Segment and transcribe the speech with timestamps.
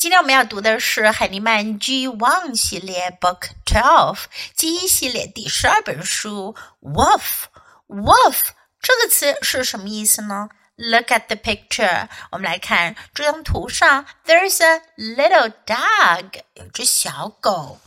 [0.00, 7.46] 今天我们要读的是海尼曼 G One 系列 Book Twelve 记忆系列第十二本书 Wolf
[7.88, 8.40] Wolf
[8.80, 10.50] 这个词是什么意思呢？
[10.76, 17.80] Look at the picture，我们来看这张图上，There's a little dog，有只小狗。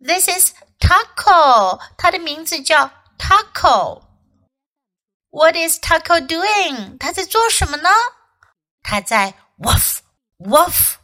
[0.00, 6.96] This is Taco，它的名字叫 Taco。What is Taco doing？
[6.98, 7.90] 他在做什么呢？
[8.82, 9.98] 他在 woof
[10.38, 10.94] woof。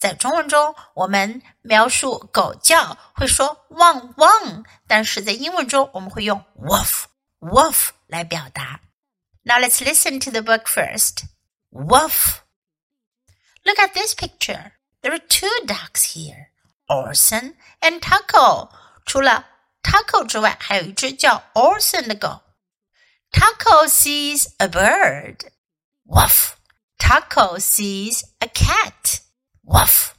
[0.00, 7.04] 在中文中，我们描述狗叫会说汪汪，但是在英文中我们会用 woof
[7.40, 8.80] woof 来表达。
[9.42, 11.24] Now let's listen to the book first.
[11.70, 12.40] Woof.
[13.64, 14.72] Look at this picture.
[15.02, 16.48] There are two ducks here,
[16.88, 18.70] Orson and Taco.
[19.04, 19.46] 除了
[19.82, 22.42] Taco 之外，还有一只叫 Orson 的狗。
[23.30, 25.50] Taco sees a bird.
[26.04, 26.54] Woof.
[26.98, 29.19] Taco sees a cat.
[29.71, 30.15] Woof.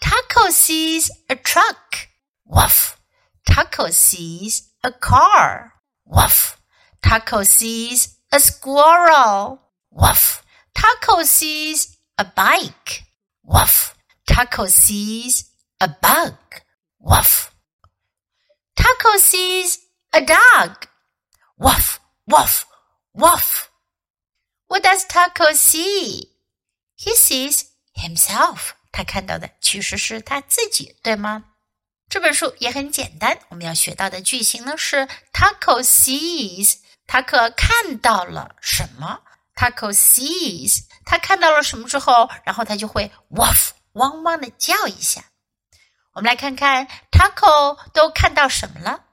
[0.00, 2.08] Taco sees a truck.
[2.44, 3.00] Woof.
[3.48, 5.74] Taco sees a car.
[6.04, 6.60] Woof.
[7.00, 9.62] Taco sees a squirrel.
[9.92, 10.42] Woof.
[10.74, 13.04] Taco sees a bike.
[13.44, 13.94] Woof.
[14.26, 15.50] Taco sees
[15.80, 16.34] a bug.
[17.00, 17.54] Woof.
[18.76, 19.78] Taco sees
[20.12, 20.86] a dog.
[21.58, 22.66] Woof, woof,
[23.14, 23.70] woof.
[24.66, 26.24] What does Taco see?
[26.96, 28.77] He sees himself.
[28.98, 31.44] 他看到的其实是他自己，对吗？
[32.08, 39.20] 这本书也很简单，我们要学到的句型呢是 Taco sees，塔克看到了什么
[39.54, 45.26] ？Taco sees，他看到了什么之后，然后他就会 woof，汪汪的叫一下。
[46.14, 49.04] 我们来看看 Taco 都看到什么了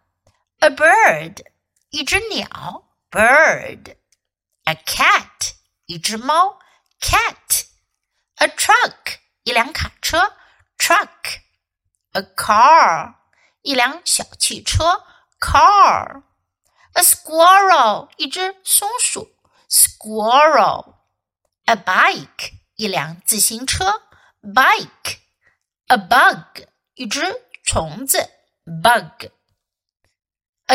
[0.61, 1.45] ？A bird，
[1.91, 5.52] 一只鸟；bird，a cat，
[5.86, 6.58] 一只猫
[7.00, 9.19] ；cat，a truck。
[9.45, 10.37] 一辆卡车
[10.79, 13.15] truck，a car，
[13.62, 15.03] 一辆小汽车
[15.41, 19.34] car，a squirrel，一只松鼠
[19.69, 24.03] squirrel，a bike，一辆自行车
[24.43, 27.34] bike，a bug，一只
[27.65, 28.31] 虫子
[28.65, 29.33] bug，a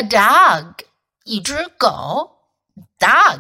[0.04, 0.86] dog，
[1.24, 2.52] 一只狗
[3.00, 3.39] dog。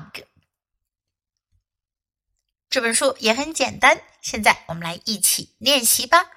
[2.69, 6.29] 这本书也很简单，现在我们来一起练习吧。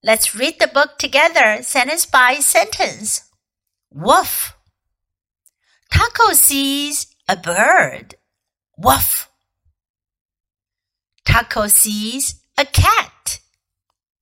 [0.00, 3.22] Let's read the book together, sentence by sentence.
[3.90, 4.52] Woof.
[5.90, 8.16] Taco sees a bird.
[8.76, 9.26] Woof.
[11.24, 13.40] Taco sees a cat.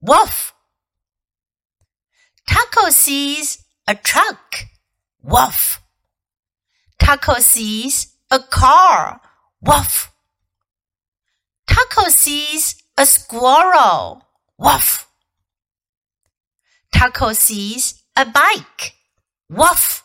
[0.01, 0.53] Woof.
[2.47, 4.67] Taco sees a truck.
[5.23, 5.81] Woof.
[6.99, 9.21] Taco sees a car.
[9.61, 10.10] Woof.
[11.91, 14.23] Taco sees a squirrel.
[14.59, 15.07] Woof.
[16.91, 18.95] Taco sees a bike.
[19.51, 20.03] Woof.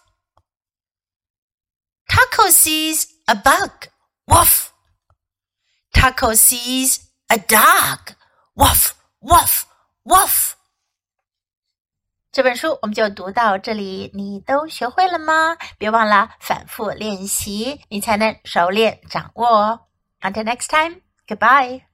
[2.09, 3.87] Taco sees a bug.
[4.27, 4.73] Woof.
[5.93, 8.15] Taco sees a dog.
[8.55, 9.63] Woof, woof,
[10.03, 10.53] woof.
[12.31, 15.57] 这本书我们就读到这里，你都学会了吗？
[15.77, 19.87] 别忘了反复练习，你才能熟练掌握哦。
[20.21, 21.01] Until next time.
[21.28, 21.84] Goodbye.